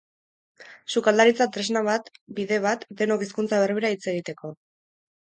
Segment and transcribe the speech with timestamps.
[0.93, 4.57] Sukaldaritza tresna bat da, bide bat, denok hizkuntza berbera hitz egiteko.